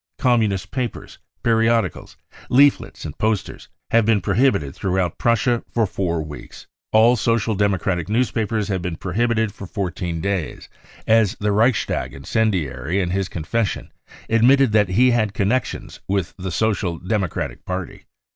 Communist 0.17 0.71
papers, 0.71 1.19
periodicals, 1.43 2.17
leaflets 2.49 3.05
and 3.05 3.15
posters 3.19 3.69
have 3.91 4.03
been 4.03 4.19
pro 4.19 4.33
hibited 4.33 4.73
throughout 4.73 5.19
Prussia 5.19 5.63
for 5.71 5.85
four 5.85 6.23
weeks. 6.23 6.65
All 6.91 7.15
Social 7.15 7.53
Democratic 7.53 8.09
newspapers 8.09 8.67
have 8.69 8.81
been 8.81 8.95
prohibited 8.95 9.53
for 9.53 9.67
14 9.67 10.19
days, 10.19 10.67
as 11.05 11.35
the 11.39 11.51
Reichstag 11.51 12.15
incendiary 12.15 12.99
in 12.99 13.11
his 13.11 13.29
confession 13.29 13.91
admitted 14.27 14.71
that 14.71 14.89
he 14.89 15.11
had 15.11 15.35
connections 15.35 15.99
with 16.07 16.33
the 16.35 16.49
Social 16.49 16.97
Demo 16.97 17.27
* 17.27 17.27
cratic 17.27 17.63
Party. 17.63 18.05